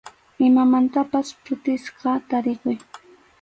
[0.47, 2.77] Imamantapas phutisqa tarikuy.